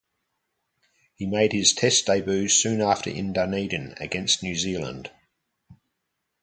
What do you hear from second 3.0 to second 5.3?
in Dunedin against New Zealand.